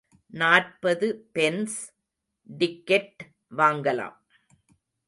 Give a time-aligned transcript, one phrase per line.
[0.33, 1.77] நாற்பது pence
[2.45, 3.21] ticket
[3.57, 4.17] வாங்கலாம்.